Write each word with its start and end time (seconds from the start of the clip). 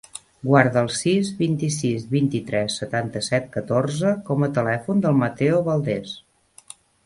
Guarda 0.51 0.79
el 0.85 0.87
sis, 0.99 1.29
vint-i-sis, 1.41 2.07
vint-i-tres, 2.15 2.79
setanta-set, 2.83 3.47
catorze 3.59 4.17
com 4.31 4.49
a 4.49 4.53
telèfon 4.59 5.07
del 5.07 5.23
Mateo 5.23 5.65
Valdes. 5.71 6.21